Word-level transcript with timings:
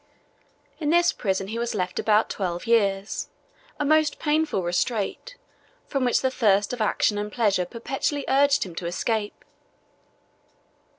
In 0.79 0.89
this 0.89 1.13
prison 1.13 1.49
he 1.49 1.59
was 1.59 1.75
left 1.75 1.99
about 1.99 2.27
twelve 2.27 2.65
years; 2.65 3.29
a 3.79 3.85
most 3.85 4.17
painful 4.17 4.63
restraint, 4.63 5.35
from 5.85 6.05
which 6.05 6.21
the 6.21 6.31
thirst 6.31 6.73
of 6.73 6.81
action 6.81 7.19
and 7.19 7.31
pleasure 7.31 7.65
perpetually 7.67 8.25
urged 8.27 8.63
him 8.63 8.73
to 8.77 8.87
escape. 8.87 9.45